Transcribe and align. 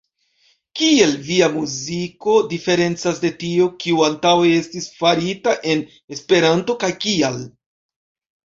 Kiel 0.77 1.11
via 1.25 1.49
muziko 1.57 2.37
diferencas 2.55 3.21
de 3.25 3.31
tio, 3.43 3.67
kio 3.83 4.01
antaŭe 4.09 4.49
estis 4.63 4.89
farita 5.03 5.57
en 5.75 5.87
Esperanto, 6.17 6.79
kaj 6.87 6.95
kial? 7.07 7.39